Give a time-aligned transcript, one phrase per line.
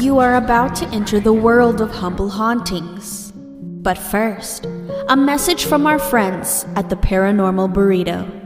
[0.00, 3.32] You are about to enter the world of humble hauntings.
[3.34, 4.66] But first,
[5.08, 8.37] a message from our friends at the Paranormal Burrito.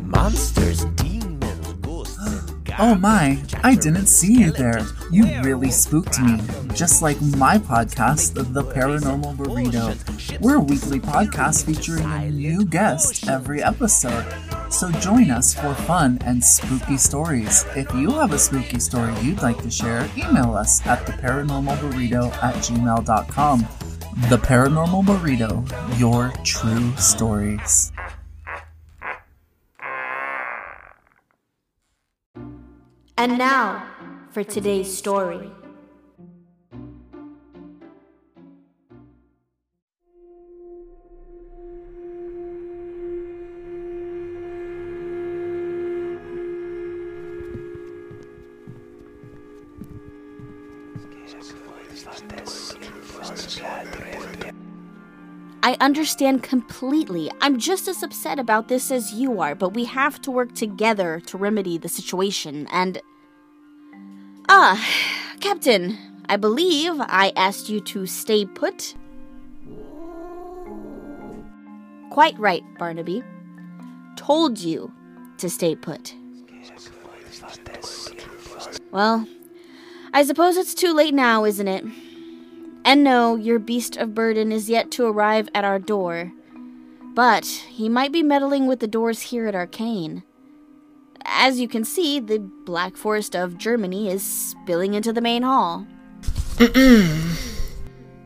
[0.00, 2.18] Monsters, demons, ghosts,
[2.78, 4.80] Oh my, I didn't see you there.
[5.10, 6.40] You really spooked me.
[6.74, 10.40] Just like my podcast, The Paranormal Burrito.
[10.40, 14.24] We're a weekly podcast featuring a new guest every episode.
[14.70, 17.66] So join us for fun and spooky stories.
[17.76, 22.54] If you have a spooky story you'd like to share, email us at theparanormalburrito at
[22.54, 23.68] gmail.com.
[24.12, 27.92] The Paranormal Burrito, your true stories.
[33.16, 33.86] And now,
[34.30, 35.50] for today's story.
[55.82, 57.30] Understand completely.
[57.40, 61.20] I'm just as upset about this as you are, but we have to work together
[61.26, 62.68] to remedy the situation.
[62.70, 63.02] And.
[64.48, 64.80] Ah,
[65.40, 68.94] Captain, I believe I asked you to stay put.
[72.10, 73.22] Quite right, Barnaby.
[74.16, 74.92] Told you
[75.38, 76.14] to stay put.
[78.92, 79.26] Well,
[80.12, 81.84] I suppose it's too late now, isn't it?
[82.84, 86.32] And no, your beast of burden is yet to arrive at our door.
[87.14, 90.22] But he might be meddling with the doors here at Arcane.
[91.24, 95.86] As you can see, the Black Forest of Germany is spilling into the main hall.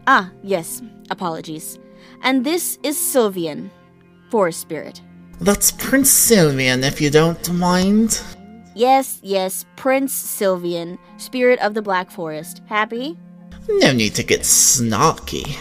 [0.07, 0.81] ah, yes,
[1.11, 1.79] apologies.
[2.23, 3.71] And this is Sylvian,
[4.31, 5.03] Forest Spirit.
[5.41, 8.23] That's Prince Sylvian, if you don't mind.
[8.75, 12.63] Yes, yes, Prince Sylvian, Spirit of the Black Forest.
[12.67, 13.19] Happy?
[13.69, 15.57] No need to get snarky.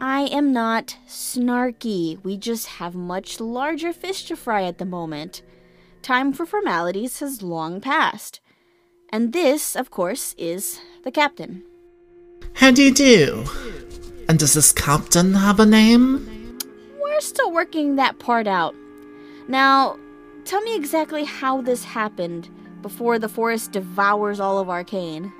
[0.00, 2.22] I am not snarky.
[2.22, 5.42] We just have much larger fish to fry at the moment.
[6.02, 8.40] Time for formalities has long passed.
[9.10, 11.62] And this, of course, is the captain.
[12.54, 13.44] How do you do?
[14.28, 16.58] And does this captain have a name?
[17.00, 18.74] We're still working that part out.
[19.48, 19.98] Now,
[20.44, 22.50] tell me exactly how this happened
[22.82, 25.32] before the forest devours all of Arcane.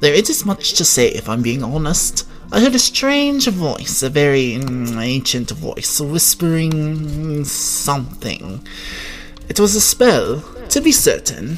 [0.00, 2.26] There isn't much to say if I'm being honest.
[2.50, 8.66] I heard a strange voice, a very mm, ancient voice, whispering something.
[9.48, 11.56] It was a spell, to be certain.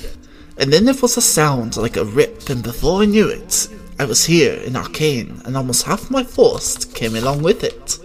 [0.56, 4.04] And then there was a sound like a rip, and before I knew it, I
[4.04, 7.98] was here in Arcane, and almost half my force came along with it.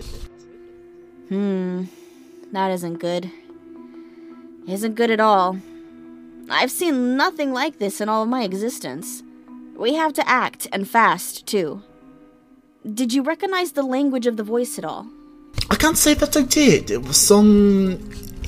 [1.30, 1.84] Hmm,
[2.52, 3.32] that isn't good.
[4.68, 5.60] Isn't good at all.
[6.50, 9.22] I've seen nothing like this in all of my existence.
[9.80, 11.82] We have to act, and fast, too.
[12.94, 15.08] Did you recognize the language of the voice at all?
[15.70, 16.92] I can't say that I did.
[16.92, 17.98] It was some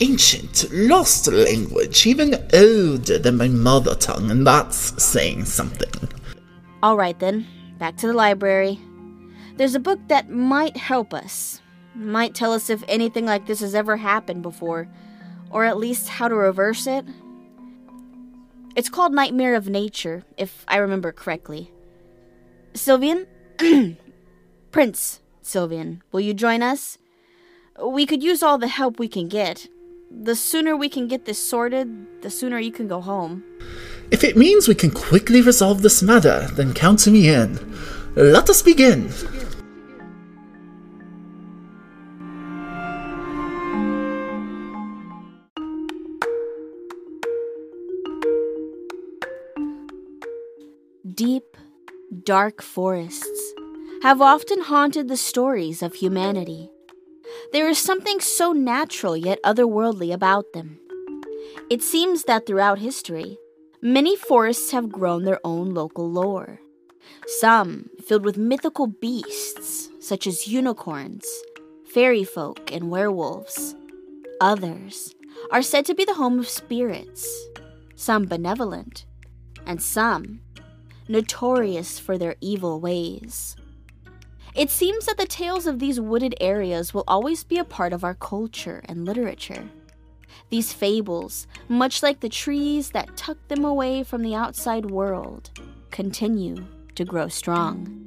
[0.01, 6.09] ancient, lost language, even older than my mother tongue, and that's saying something.
[6.83, 7.47] All right, then.
[7.79, 8.77] Back to the library.
[9.55, 11.61] There's a book that might help us.
[11.95, 14.89] Might tell us if anything like this has ever happened before,
[15.49, 17.05] or at least how to reverse it.
[18.75, 21.71] It's called Nightmare of Nature, if I remember correctly.
[22.73, 23.27] Sylvian?
[24.71, 26.97] Prince Sylvian, will you join us?
[27.83, 29.67] We could use all the help we can get.
[30.09, 33.43] The sooner we can get this sorted, the sooner you can go home.
[34.09, 37.59] If it means we can quickly resolve this matter, then count me in.
[38.15, 39.09] Let us begin.
[51.21, 51.55] Deep,
[52.23, 53.53] dark forests
[54.01, 56.67] have often haunted the stories of humanity.
[57.53, 60.79] There is something so natural yet otherworldly about them.
[61.69, 63.37] It seems that throughout history,
[63.83, 66.59] many forests have grown their own local lore.
[67.27, 71.27] Some filled with mythical beasts, such as unicorns,
[71.85, 73.75] fairy folk, and werewolves.
[74.41, 75.13] Others
[75.51, 77.29] are said to be the home of spirits,
[77.93, 79.05] some benevolent,
[79.67, 80.39] and some
[81.11, 83.55] notorious for their evil ways.
[84.55, 88.03] It seems that the tales of these wooded areas will always be a part of
[88.03, 89.69] our culture and literature.
[90.49, 95.51] These fables, much like the trees that tuck them away from the outside world,
[95.91, 96.65] continue
[96.95, 97.97] to grow strong.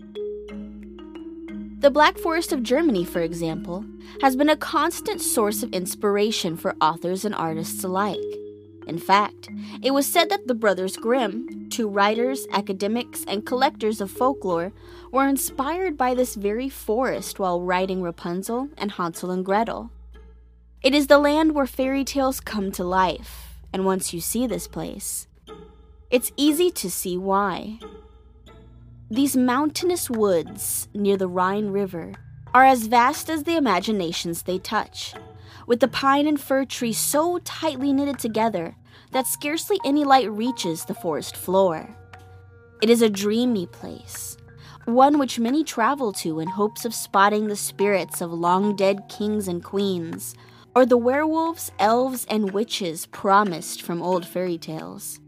[1.80, 3.84] The Black Forest of Germany, for example,
[4.22, 8.18] has been a constant source of inspiration for authors and artists alike.
[8.86, 9.48] In fact,
[9.82, 14.72] it was said that the Brothers Grimm, two writers, academics, and collectors of folklore,
[15.10, 19.90] were inspired by this very forest while writing Rapunzel and Hansel and Gretel.
[20.82, 24.68] It is the land where fairy tales come to life, and once you see this
[24.68, 25.26] place,
[26.10, 27.78] it's easy to see why.
[29.10, 32.12] These mountainous woods near the Rhine River
[32.52, 35.14] are as vast as the imaginations they touch
[35.66, 38.76] with the pine and fir trees so tightly knitted together
[39.12, 41.96] that scarcely any light reaches the forest floor.
[42.82, 44.36] It is a dreamy place,
[44.84, 49.48] one which many travel to in hopes of spotting the spirits of long dead kings
[49.48, 50.34] and queens,
[50.74, 55.20] or the werewolves, elves, and witches promised from old fairy tales.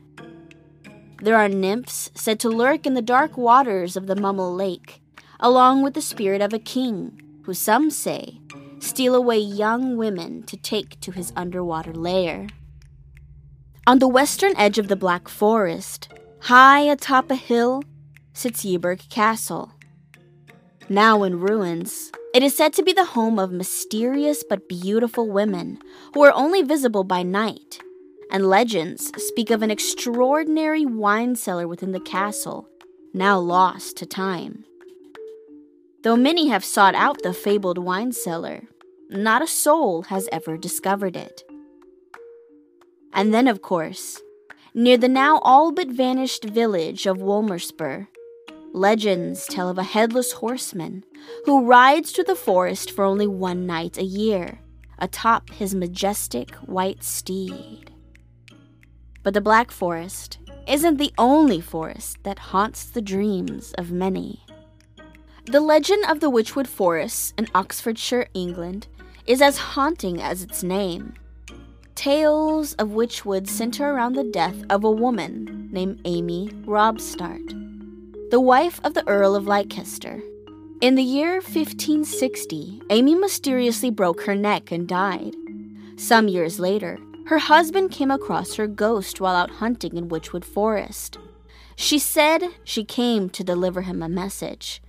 [1.23, 5.01] There are nymphs said to lurk in the dark waters of the Mummel Lake,
[5.41, 8.41] along with the spirit of a king, who some say
[8.79, 12.47] steal away young women to take to his underwater lair.
[13.87, 16.09] On the western edge of the Black Forest,
[16.41, 17.83] high atop a hill,
[18.33, 19.73] sits Yburg Castle.
[20.89, 25.79] Now in ruins, it is said to be the home of mysterious but beautiful women
[26.15, 27.81] who are only visible by night,
[28.31, 32.69] and legends speak of an extraordinary wine cellar within the castle,
[33.15, 34.65] now lost to time.
[36.07, 38.63] Though many have sought out the fabled wine cellar,
[39.11, 41.43] not a soul has ever discovered it.
[43.13, 44.23] And then, of course,
[44.73, 48.07] near the now all but vanished village of Wolmerspur,
[48.73, 51.03] legends tell of a headless horseman
[51.45, 54.61] who rides through the forest for only one night a year,
[55.01, 57.91] atop his majestic white steed.
[59.25, 60.39] But the Black Forest
[60.69, 64.46] isn't the only forest that haunts the dreams of many.
[65.49, 68.89] The legend of the Wychwood Forest in Oxfordshire, England,
[69.29, 71.15] is as haunting as its name.
[71.95, 78.81] Tales of Wychwood center around the death of a woman named Amy Robsart, the wife
[78.83, 80.21] of the Earl of Leicester.
[80.81, 85.37] In the year 1560, Amy mysteriously broke her neck and died.
[85.95, 91.19] Some years later, her husband came across her ghost while out hunting in Wychwood Forest.
[91.77, 94.83] She said she came to deliver him a message.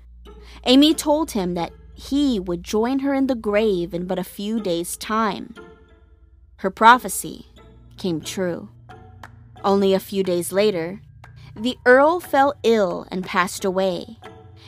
[0.66, 4.60] Amy told him that he would join her in the grave in but a few
[4.60, 5.56] days' time.
[6.58, 7.48] Her prophecy
[7.98, 8.70] came true.
[9.64, 11.02] Only a few days later,
[11.56, 14.20] the Earl fell ill and passed away.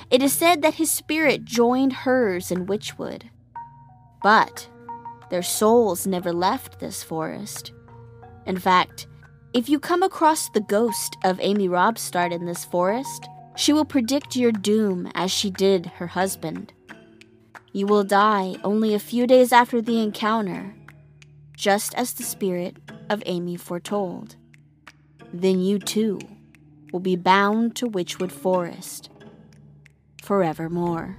[0.09, 3.24] It is said that his spirit joined hers in Wychwood.
[4.24, 4.68] But
[5.30, 7.71] their souls never left this forest.
[8.47, 9.06] In fact,
[9.53, 13.27] if you come across the ghost of Amy Robsart in this forest,
[13.59, 16.71] she will predict your doom as she did her husband.
[17.73, 20.73] You will die only a few days after the encounter,
[21.57, 22.77] just as the spirit
[23.09, 24.38] of Amy foretold.
[25.33, 26.21] Then you too
[26.94, 29.09] will be bound to Wychwood Forest
[30.23, 31.18] forevermore.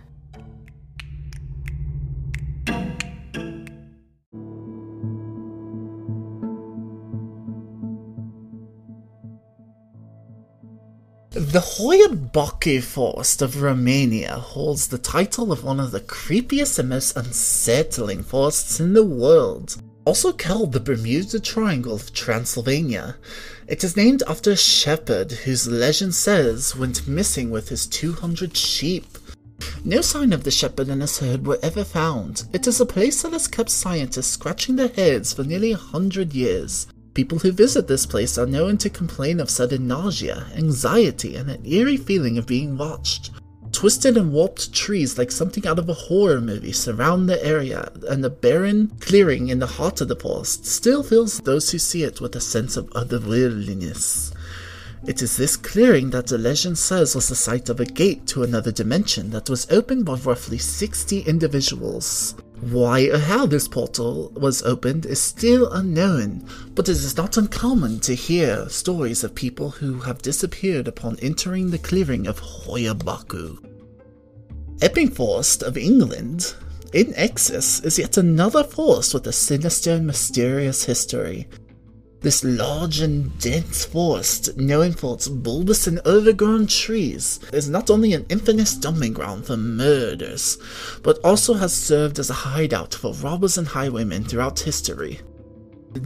[11.40, 16.90] The Hoia Baciu Forest of Romania holds the title of one of the creepiest and
[16.90, 19.80] most unsettling forests in the world.
[20.04, 23.16] Also called the Bermuda Triangle of Transylvania,
[23.66, 29.16] it is named after a shepherd whose legend says went missing with his 200 sheep.
[29.82, 32.44] No sign of the shepherd and his herd were ever found.
[32.52, 36.34] It is a place that has kept scientists scratching their heads for nearly a hundred
[36.34, 36.86] years.
[37.12, 41.64] People who visit this place are known to complain of sudden nausea, anxiety, and an
[41.66, 43.32] eerie feeling of being watched.
[43.72, 48.22] Twisted and warped trees like something out of a horror movie surround the area, and
[48.22, 52.20] the barren clearing in the heart of the forest still fills those who see it
[52.20, 54.32] with a sense of otherworldliness.
[55.06, 58.42] It is this clearing that the legend says was the site of a gate to
[58.42, 62.34] another dimension that was opened by roughly 60 individuals.
[62.60, 68.00] Why or how this portal was opened is still unknown, but it is not uncommon
[68.00, 73.56] to hear stories of people who have disappeared upon entering the clearing of Hoia Baciu.
[74.82, 76.54] Epping Forest of England,
[76.92, 81.48] in Essex, is yet another forest with a sinister and mysterious history.
[82.22, 88.12] This large and dense forest, known for its bulbous and overgrown trees, is not only
[88.12, 90.58] an infamous dumping ground for murders,
[91.02, 95.20] but also has served as a hideout for robbers and highwaymen throughout history.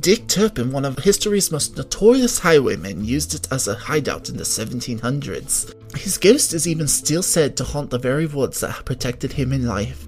[0.01, 4.45] Dick Turpin, one of history's most notorious highwaymen, used it as a hideout in the
[4.45, 5.75] 1700s.
[5.99, 9.67] His ghost is even still said to haunt the very woods that protected him in
[9.67, 10.07] life.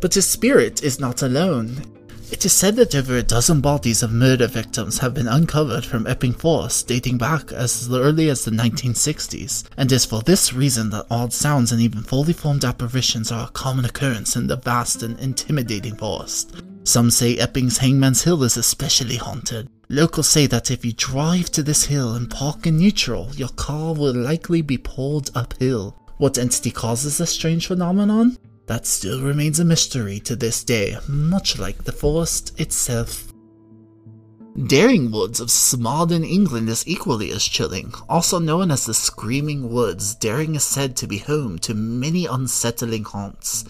[0.00, 1.82] But his spirit is not alone.
[2.34, 6.04] It is said that over a dozen bodies of murder victims have been uncovered from
[6.08, 10.90] Epping Forest dating back as early as the 1960s, and it is for this reason
[10.90, 15.04] that odd sounds and even fully formed apparitions are a common occurrence in the vast
[15.04, 16.60] and intimidating forest.
[16.82, 19.68] Some say Epping's Hangman's Hill is especially haunted.
[19.88, 23.94] Locals say that if you drive to this hill and park in neutral, your car
[23.94, 25.96] will likely be pulled uphill.
[26.16, 28.38] What entity causes this strange phenomenon?
[28.66, 33.32] That still remains a mystery to this day, much like the forest itself.
[34.66, 37.92] Dering Woods of Smarden, England is equally as chilling.
[38.08, 43.04] Also known as the Screaming Woods, Dering is said to be home to many unsettling
[43.04, 43.64] haunts.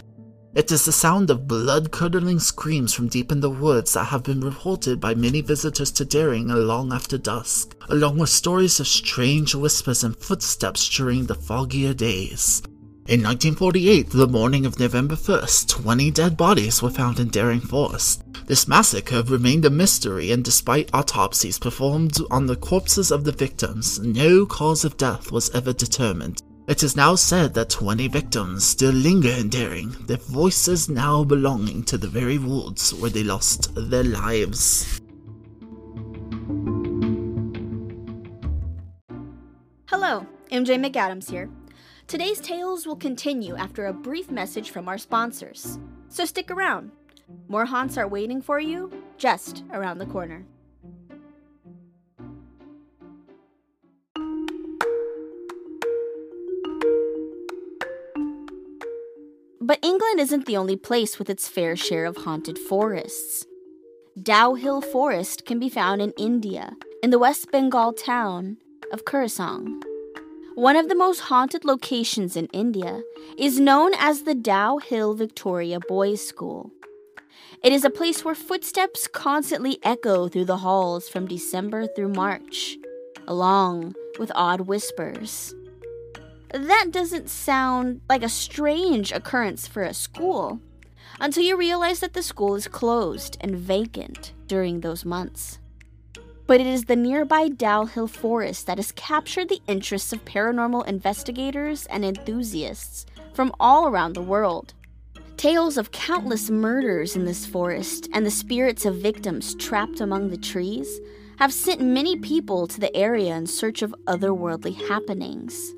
[0.54, 4.22] It is the sound of blood curdling screams from deep in the woods that have
[4.22, 9.56] been reported by many visitors to Dering long after dusk, along with stories of strange
[9.56, 12.62] whispers and footsteps during the foggier days.
[13.06, 18.22] In 1948, the morning of November 1st, 20 dead bodies were found in Dering Forest.
[18.46, 23.98] This massacre remained a mystery, and despite autopsies performed on the corpses of the victims,
[24.00, 26.40] no cause of death was ever determined.
[26.66, 31.82] It is now said that 20 victims still linger in Dering, their voices now belonging
[31.82, 34.98] to the very woods where they lost their lives.
[39.90, 41.50] Hello, MJ McAdams here.
[42.06, 45.78] Today's tales will continue after a brief message from our sponsors.
[46.08, 46.92] So stick around.
[47.48, 50.44] More haunts are waiting for you just around the corner.
[59.60, 63.46] But England isn't the only place with its fair share of haunted forests.
[64.22, 68.58] Dow Hill Forest can be found in India, in the West Bengal town
[68.92, 69.82] of Kurseong.
[70.54, 73.02] One of the most haunted locations in India
[73.36, 76.70] is known as the Dow Hill Victoria Boys' School.
[77.64, 82.76] It is a place where footsteps constantly echo through the halls from December through March,
[83.26, 85.52] along with odd whispers.
[86.52, 90.60] That doesn't sound like a strange occurrence for a school
[91.18, 95.58] until you realize that the school is closed and vacant during those months.
[96.46, 100.86] But it is the nearby Dow Hill Forest that has captured the interests of paranormal
[100.86, 104.74] investigators and enthusiasts from all around the world.
[105.38, 110.36] Tales of countless murders in this forest and the spirits of victims trapped among the
[110.36, 111.00] trees
[111.38, 115.74] have sent many people to the area in search of otherworldly happenings.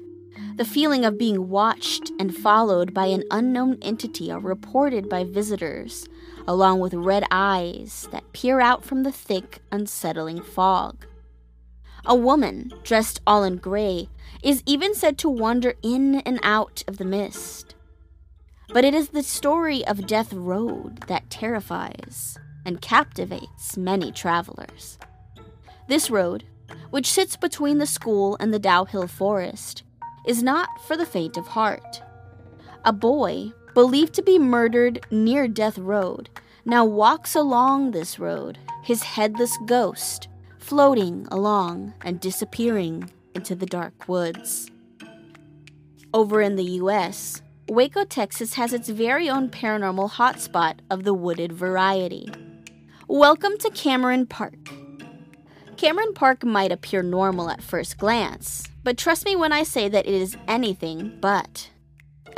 [0.56, 6.08] The feeling of being watched and followed by an unknown entity are reported by visitors,
[6.46, 11.06] along with red eyes that peer out from the thick, unsettling fog.
[12.04, 14.08] A woman, dressed all in gray,
[14.42, 17.74] is even said to wander in and out of the mist.
[18.68, 24.98] But it is the story of Death Road that terrifies and captivates many travelers.
[25.88, 26.44] This road,
[26.90, 29.84] which sits between the school and the Dow Hill Forest,
[30.26, 32.02] is not for the faint of heart.
[32.84, 36.30] A boy, believed to be murdered near Death Road,
[36.64, 40.28] now walks along this road, his headless ghost,
[40.58, 44.70] floating along and disappearing into the dark woods.
[46.14, 51.52] Over in the US, Waco, Texas has its very own paranormal hotspot of the wooded
[51.52, 52.30] variety.
[53.08, 54.70] Welcome to Cameron Park.
[55.76, 60.06] Cameron Park might appear normal at first glance, but trust me when I say that
[60.06, 61.68] it is anything but.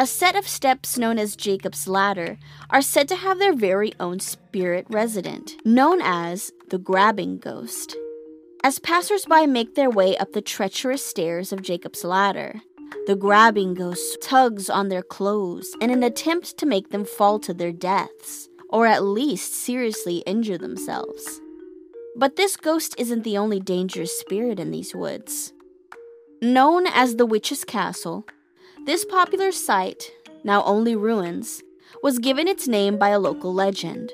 [0.00, 2.38] A set of steps known as Jacob's Ladder
[2.70, 7.96] are said to have their very own spirit resident, known as the Grabbing Ghost.
[8.62, 12.60] As passersby make their way up the treacherous stairs of Jacob's Ladder,
[13.08, 17.52] the Grabbing Ghost tugs on their clothes in an attempt to make them fall to
[17.52, 21.40] their deaths, or at least seriously injure themselves.
[22.14, 25.52] But this ghost isn't the only dangerous spirit in these woods.
[26.40, 28.24] Known as the Witch's Castle,
[28.88, 30.10] this popular site,
[30.42, 31.62] now only ruins,
[32.02, 34.10] was given its name by a local legend.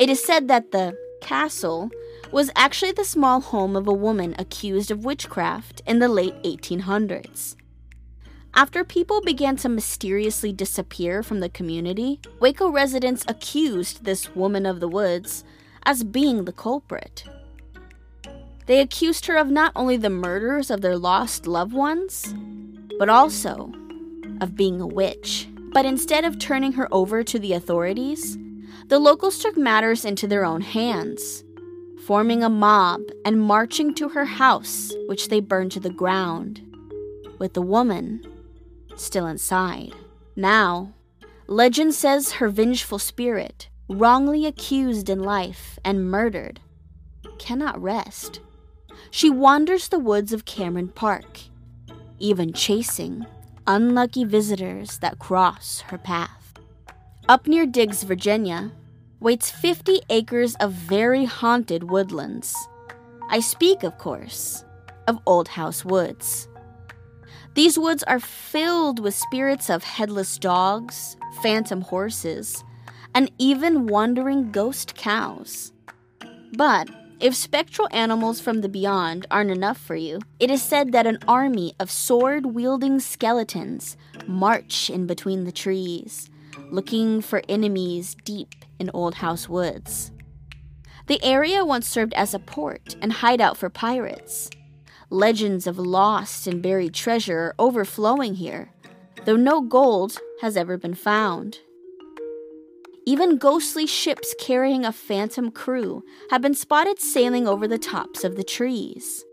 [0.00, 1.90] It is said that the castle
[2.32, 7.54] was actually the small home of a woman accused of witchcraft in the late 1800s.
[8.54, 14.80] After people began to mysteriously disappear from the community, Waco residents accused this woman of
[14.80, 15.44] the woods
[15.84, 17.22] as being the culprit.
[18.66, 22.34] They accused her of not only the murders of their lost loved ones,
[22.98, 23.72] but also
[24.40, 25.48] of being a witch.
[25.72, 28.38] But instead of turning her over to the authorities,
[28.86, 31.44] the locals took matters into their own hands,
[32.06, 36.62] forming a mob and marching to her house, which they burned to the ground,
[37.38, 38.24] with the woman
[38.96, 39.92] still inside.
[40.34, 40.94] Now,
[41.46, 46.60] legend says her vengeful spirit, wrongly accused in life and murdered,
[47.38, 48.40] cannot rest.
[49.10, 51.40] She wanders the woods of Cameron Park,
[52.18, 53.26] even chasing
[53.66, 56.54] unlucky visitors that cross her path.
[57.28, 58.72] Up near Diggs, Virginia,
[59.18, 62.54] waits 50 acres of very haunted woodlands.
[63.28, 64.64] I speak, of course,
[65.08, 66.48] of Old House Woods.
[67.54, 72.62] These woods are filled with spirits of headless dogs, phantom horses,
[73.14, 75.72] and even wandering ghost cows.
[76.52, 81.06] But if spectral animals from the beyond aren't enough for you, it is said that
[81.06, 83.96] an army of sword wielding skeletons
[84.26, 86.28] march in between the trees,
[86.70, 90.12] looking for enemies deep in Old House Woods.
[91.06, 94.50] The area once served as a port and hideout for pirates.
[95.08, 98.72] Legends of lost and buried treasure are overflowing here,
[99.24, 101.60] though no gold has ever been found.
[103.08, 108.34] Even ghostly ships carrying a phantom crew have been spotted sailing over the tops of
[108.34, 109.24] the trees.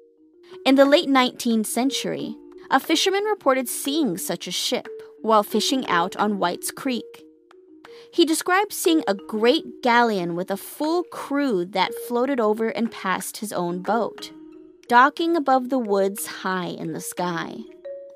[0.63, 2.37] In the late 19th century,
[2.69, 4.87] a fisherman reported seeing such a ship
[5.23, 7.23] while fishing out on White's Creek.
[8.13, 13.37] He described seeing a great galleon with a full crew that floated over and past
[13.37, 14.31] his own boat,
[14.87, 17.55] docking above the woods high in the sky.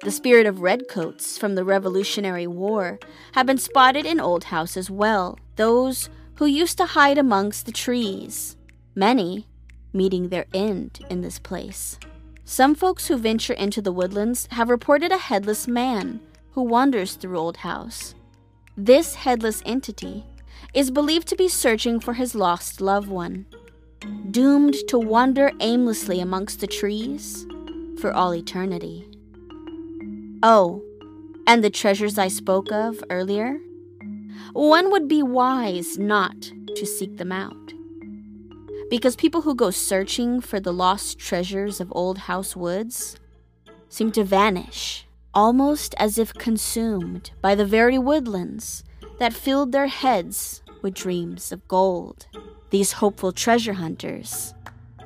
[0.01, 2.99] The spirit of redcoats from the Revolutionary War
[3.33, 7.71] have been spotted in Old House as well, those who used to hide amongst the
[7.71, 8.55] trees,
[8.93, 9.47] many
[9.93, 11.99] meeting their end in this place.
[12.45, 17.37] Some folks who venture into the woodlands have reported a headless man who wanders through
[17.37, 18.13] Old House.
[18.77, 20.23] This headless entity
[20.73, 23.47] is believed to be searching for his lost loved one,
[24.29, 27.47] doomed to wander aimlessly amongst the trees
[27.99, 29.09] for all eternity.
[30.43, 30.83] Oh,
[31.47, 33.59] and the treasures I spoke of earlier?
[34.53, 36.39] One would be wise not
[36.75, 37.73] to seek them out.
[38.89, 43.17] Because people who go searching for the lost treasures of Old House Woods
[43.89, 48.83] seem to vanish, almost as if consumed by the very woodlands
[49.17, 52.27] that filled their heads with dreams of gold.
[52.69, 54.53] These hopeful treasure hunters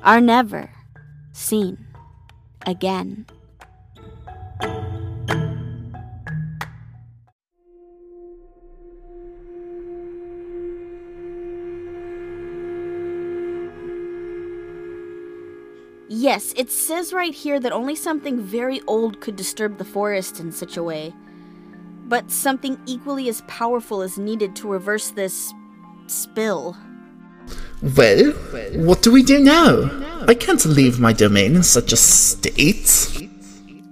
[0.02, 0.70] are never
[1.32, 1.86] seen
[2.66, 3.26] again.
[16.14, 20.52] Yes, it says right here that only something very old could disturb the forest in
[20.52, 21.14] such a way.
[22.06, 25.54] But something equally as powerful is needed to reverse this
[26.08, 26.76] spill.
[27.96, 28.32] Well,
[28.74, 29.88] what do we do now?
[30.28, 33.08] I can't leave my domain in such a state.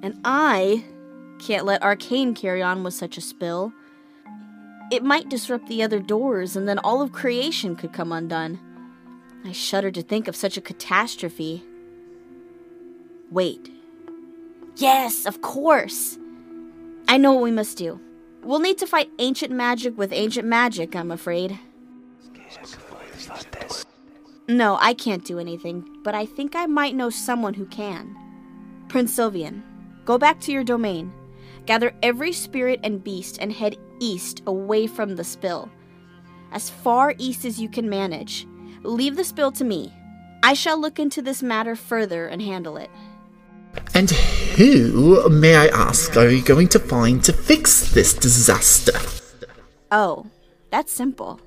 [0.03, 0.85] And I
[1.39, 3.73] can't let Arcane carry on with such a spill.
[4.93, 8.61] It might disrupt the other doors, and then all of creation could come undone.
[9.43, 11.65] I shudder to think of such a catastrophe.
[13.31, 13.71] Wait.
[14.77, 16.19] Yes, of course.
[17.09, 18.01] I know what we must do.
[18.43, 21.59] We'll need to fight ancient magic with ancient magic, I'm afraid.
[24.49, 28.17] No, I can't do anything, but I think I might know someone who can.
[28.89, 29.63] Prince Sylvian,
[30.05, 31.13] go back to your domain.
[31.67, 35.71] Gather every spirit and beast and head east away from the spill.
[36.51, 38.47] As far east as you can manage.
[38.83, 39.95] Leave the spill to me.
[40.43, 42.91] I shall look into this matter further and handle it.
[43.95, 48.93] And who, may I ask, are you going to find to fix this disaster?
[49.93, 50.27] Oh,
[50.71, 51.41] that's simple.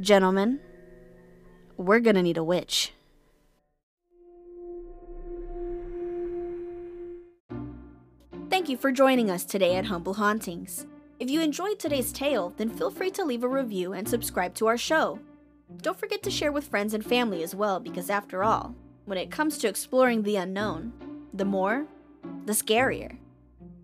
[0.00, 0.60] Gentlemen,
[1.76, 2.92] we're gonna need a witch.
[8.50, 10.86] Thank you for joining us today at Humble Hauntings.
[11.18, 14.66] If you enjoyed today's tale, then feel free to leave a review and subscribe to
[14.66, 15.18] our show.
[15.78, 19.30] Don't forget to share with friends and family as well, because after all, when it
[19.30, 20.92] comes to exploring the unknown,
[21.38, 21.86] the more,
[22.44, 23.16] the scarier.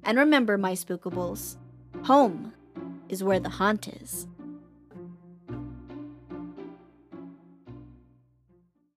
[0.03, 1.57] And remember, my spookables,
[2.03, 2.53] home
[3.09, 4.27] is where the haunt is.